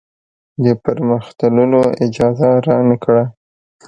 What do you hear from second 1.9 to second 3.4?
اجازه رانه کړه.